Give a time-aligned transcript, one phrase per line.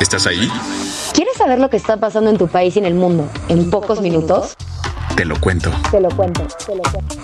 [0.00, 0.50] ¿Estás ahí?
[1.14, 4.02] ¿Quieres saber lo que está pasando en tu país y en el mundo en pocos
[4.02, 4.54] minutos?
[5.16, 5.70] Te lo cuento.
[5.90, 7.16] Te lo cuento, te lo cuento.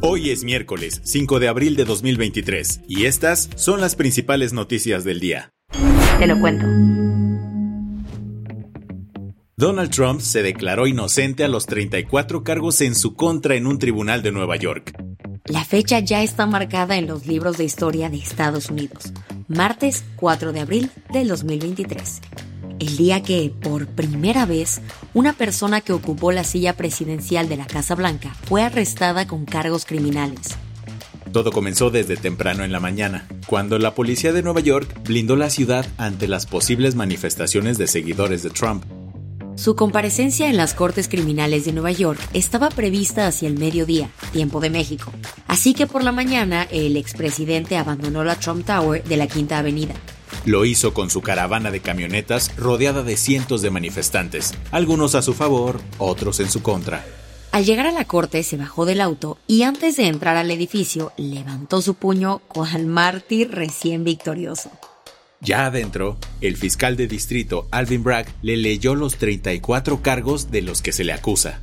[0.00, 5.20] Hoy es miércoles 5 de abril de 2023 y estas son las principales noticias del
[5.20, 5.50] día.
[6.18, 6.64] Te lo cuento.
[9.56, 14.22] Donald Trump se declaró inocente a los 34 cargos en su contra en un tribunal
[14.22, 14.96] de Nueva York.
[15.48, 19.14] La fecha ya está marcada en los libros de historia de Estados Unidos,
[19.48, 22.20] martes 4 de abril del 2023.
[22.78, 24.82] El día que, por primera vez,
[25.14, 29.86] una persona que ocupó la silla presidencial de la Casa Blanca fue arrestada con cargos
[29.86, 30.54] criminales.
[31.32, 35.48] Todo comenzó desde temprano en la mañana, cuando la policía de Nueva York blindó la
[35.48, 38.84] ciudad ante las posibles manifestaciones de seguidores de Trump.
[39.58, 44.60] Su comparecencia en las Cortes Criminales de Nueva York estaba prevista hacia el mediodía, tiempo
[44.60, 45.12] de México.
[45.48, 49.94] Así que por la mañana el expresidente abandonó la Trump Tower de la Quinta Avenida.
[50.44, 55.34] Lo hizo con su caravana de camionetas rodeada de cientos de manifestantes, algunos a su
[55.34, 57.04] favor, otros en su contra.
[57.50, 61.10] Al llegar a la corte se bajó del auto y antes de entrar al edificio
[61.16, 64.70] levantó su puño cual mártir recién victorioso.
[65.40, 70.82] Ya adentro, el fiscal de distrito Alvin Bragg le leyó los 34 cargos de los
[70.82, 71.60] que se le acusa.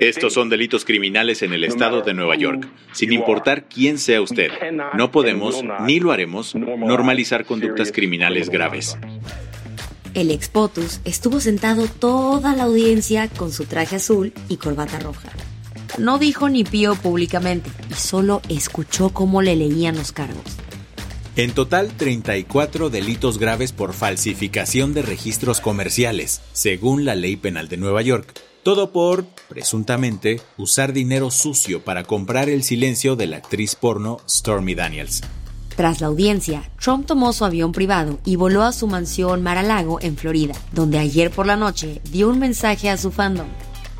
[0.00, 4.50] Estos son delitos criminales en el estado de Nueva York, sin importar quién sea usted.
[4.94, 8.98] No podemos, ni lo haremos, normalizar conductas criminales graves.
[10.14, 15.28] El ex POTUS estuvo sentado toda la audiencia con su traje azul y corbata roja.
[15.98, 20.56] No dijo ni pío públicamente y solo escuchó cómo le leían los cargos.
[21.38, 27.76] En total, 34 delitos graves por falsificación de registros comerciales, según la ley penal de
[27.76, 28.34] Nueva York.
[28.64, 34.74] Todo por, presuntamente, usar dinero sucio para comprar el silencio de la actriz porno Stormy
[34.74, 35.22] Daniels.
[35.76, 40.16] Tras la audiencia, Trump tomó su avión privado y voló a su mansión Mar-a-Lago en
[40.16, 43.46] Florida, donde ayer por la noche dio un mensaje a su fandom.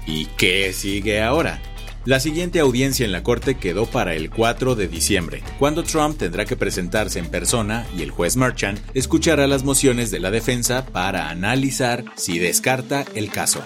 [0.09, 1.62] ¿Y qué sigue ahora?
[2.08, 6.46] La siguiente audiencia en la corte quedó para el 4 de diciembre, cuando Trump tendrá
[6.46, 11.28] que presentarse en persona y el juez Merchant escuchará las mociones de la defensa para
[11.28, 13.62] analizar si descarta el caso.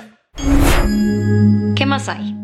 [1.76, 2.34] ¿Qué más hay?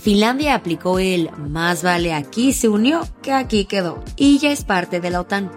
[0.00, 5.00] Finlandia aplicó el más vale aquí se unió que aquí quedó y ya es parte
[5.00, 5.50] de la OTAN.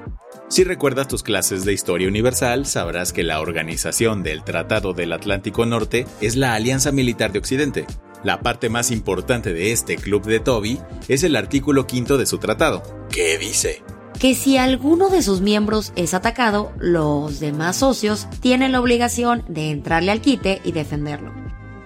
[0.49, 5.65] Si recuerdas tus clases de historia universal, sabrás que la organización del Tratado del Atlántico
[5.65, 7.87] Norte es la Alianza Militar de Occidente.
[8.25, 12.39] La parte más importante de este club de Toby es el artículo quinto de su
[12.39, 12.81] tratado,
[13.11, 13.83] que dice
[14.19, 19.69] que si alguno de sus miembros es atacado, los demás socios tienen la obligación de
[19.69, 21.33] entrarle al quite y defenderlo.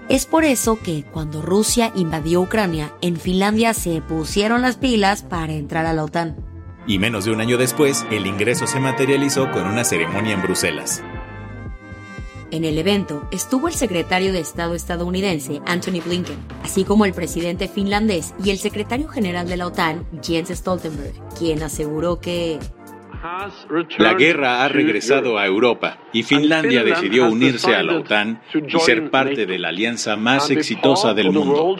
[0.07, 5.51] Es por eso que cuando Rusia invadió Ucrania, en Finlandia se pusieron las pilas para
[5.51, 6.37] entrar a la OTAN.
[6.87, 11.03] Y menos de un año después, el ingreso se materializó con una ceremonia en Bruselas.
[12.51, 17.67] En el evento estuvo el secretario de Estado estadounidense Anthony Blinken, así como el presidente
[17.67, 22.59] finlandés y el secretario general de la OTAN Jens Stoltenberg, quien aseguró que
[23.97, 29.11] la guerra ha regresado a Europa y Finlandia decidió unirse a la OTAN y ser
[29.11, 31.75] parte de la alianza más exitosa del mundo.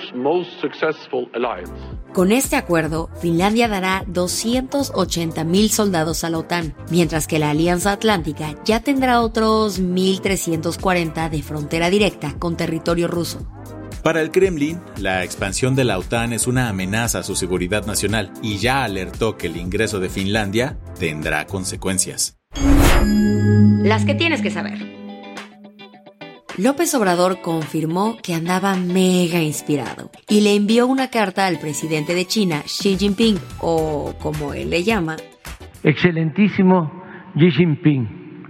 [2.13, 7.91] Con este acuerdo, Finlandia dará 280 mil soldados a la OTAN, mientras que la Alianza
[7.91, 13.45] Atlántica ya tendrá otros 1.340 de frontera directa con territorio ruso.
[14.03, 18.31] Para el Kremlin, la expansión de la OTAN es una amenaza a su seguridad nacional
[18.41, 22.39] y ya alertó que el ingreso de Finlandia tendrá consecuencias.
[23.83, 24.77] Las que tienes que saber.
[26.57, 32.25] López Obrador confirmó que andaba mega inspirado y le envió una carta al presidente de
[32.25, 35.17] China, Xi Jinping, o como él le llama,
[35.83, 37.03] Excelentísimo
[37.37, 38.43] Xi Jinping,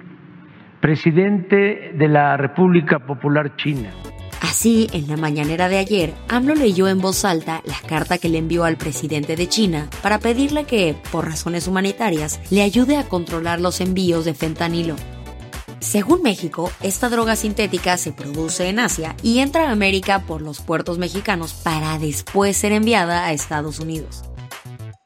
[0.82, 3.92] presidente de la República Popular China.
[4.50, 8.40] Así, en la mañanera de ayer, AMLO leyó en voz alta la carta que le
[8.40, 13.62] envió al presidente de China para pedirle que, por razones humanitarias, le ayude a controlar
[13.62, 14.96] los envíos de fentanilo.
[15.82, 20.62] Según México, esta droga sintética se produce en Asia y entra a América por los
[20.62, 24.24] puertos mexicanos para después ser enviada a Estados Unidos.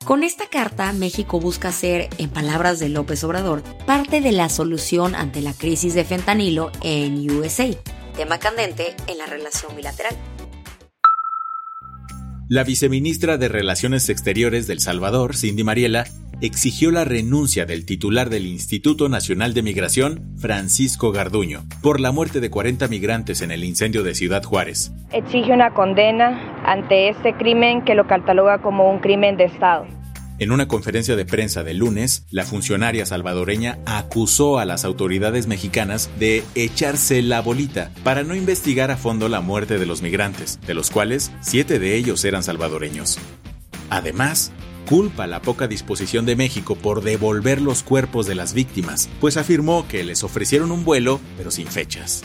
[0.05, 5.15] Con esta carta, México busca ser, en palabras de López Obrador, parte de la solución
[5.15, 7.67] ante la crisis de fentanilo en USA,
[8.13, 10.15] tema candente en la relación bilateral.
[12.49, 16.05] La viceministra de Relaciones Exteriores del Salvador, Cindy Mariela,
[16.41, 22.41] exigió la renuncia del titular del Instituto Nacional de Migración, Francisco Garduño, por la muerte
[22.41, 24.91] de 40 migrantes en el incendio de Ciudad Juárez.
[25.11, 29.87] Exige una condena ante este crimen que lo cataloga como un crimen de Estado.
[30.39, 36.09] En una conferencia de prensa de lunes, la funcionaria salvadoreña acusó a las autoridades mexicanas
[36.17, 40.73] de echarse la bolita para no investigar a fondo la muerte de los migrantes, de
[40.73, 43.19] los cuales siete de ellos eran salvadoreños.
[43.91, 44.51] Además,
[44.87, 49.87] culpa la poca disposición de México por devolver los cuerpos de las víctimas, pues afirmó
[49.87, 52.23] que les ofrecieron un vuelo, pero sin fechas.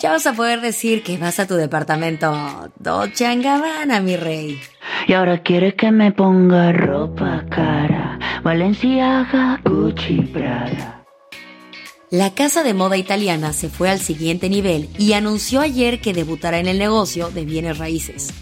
[0.00, 2.32] Ya vas a poder decir que vas a tu departamento
[2.78, 4.58] Dolce Gabbana, mi rey.
[5.06, 11.04] Y ahora quiere que me ponga ropa cara, Valenciaga, Gucci, Prada.
[12.10, 16.58] La casa de moda italiana se fue al siguiente nivel y anunció ayer que debutará
[16.58, 18.32] en el negocio de bienes raíces.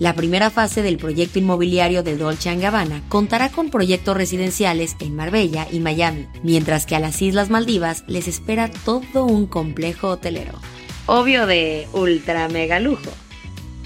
[0.00, 5.68] La primera fase del proyecto inmobiliario de Dolce Gabbana contará con proyectos residenciales en Marbella
[5.70, 10.58] y Miami, mientras que a las Islas Maldivas les espera todo un complejo hotelero.
[11.06, 13.10] Obvio de ultra mega lujo.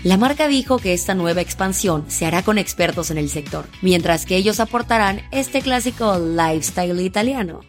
[0.03, 4.27] La marca dijo que esta nueva expansión se hará con expertos en el sector, mientras
[4.27, 7.61] que ellos aportarán este clásico lifestyle italiano.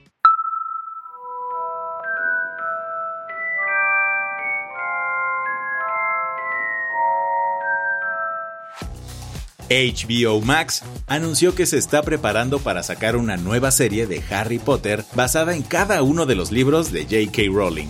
[9.69, 15.03] HBO Max anunció que se está preparando para sacar una nueva serie de Harry Potter
[15.13, 17.51] basada en cada uno de los libros de J.K.
[17.51, 17.89] Rowling.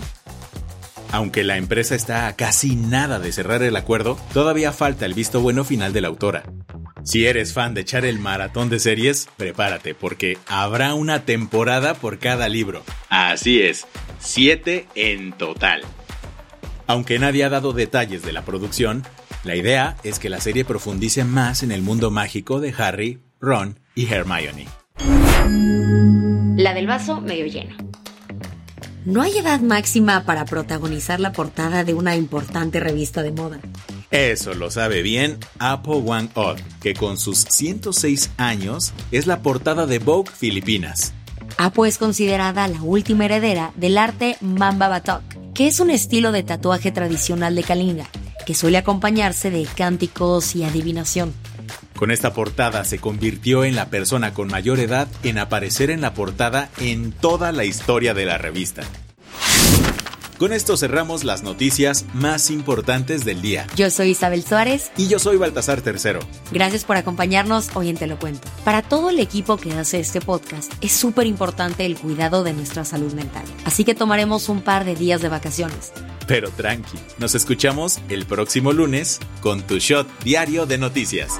[1.11, 5.41] Aunque la empresa está a casi nada de cerrar el acuerdo, todavía falta el visto
[5.41, 6.43] bueno final de la autora.
[7.03, 12.19] Si eres fan de echar el maratón de series, prepárate porque habrá una temporada por
[12.19, 12.83] cada libro.
[13.09, 13.87] Así es,
[14.19, 15.83] siete en total.
[16.85, 19.03] Aunque nadie ha dado detalles de la producción,
[19.45, 23.79] la idea es que la serie profundice más en el mundo mágico de Harry, Ron
[23.95, 24.67] y Hermione.
[26.57, 27.86] La del vaso medio lleno.
[29.07, 33.61] No hay edad máxima para protagonizar la portada de una importante revista de moda.
[34.11, 39.85] Eso lo sabe bien Apple One Odd, que con sus 106 años es la portada
[39.85, 41.13] de Vogue Filipinas.
[41.57, 45.23] Apo es considerada la última heredera del arte Mamba Batok,
[45.53, 48.09] que es un estilo de tatuaje tradicional de Kalinga,
[48.45, 51.33] que suele acompañarse de cánticos y adivinación.
[51.97, 56.13] Con esta portada se convirtió en la persona con mayor edad en aparecer en la
[56.13, 58.83] portada en toda la historia de la revista.
[60.37, 63.65] Con esto cerramos las noticias más importantes del día.
[63.75, 64.91] Yo soy Isabel Suárez.
[64.95, 66.19] Y yo soy Baltasar Tercero.
[66.51, 68.47] Gracias por acompañarnos hoy en Te lo cuento.
[68.63, 72.85] Para todo el equipo que hace este podcast, es súper importante el cuidado de nuestra
[72.85, 73.45] salud mental.
[73.65, 75.91] Así que tomaremos un par de días de vacaciones.
[76.27, 81.39] Pero tranqui, nos escuchamos el próximo lunes con tu shot diario de noticias.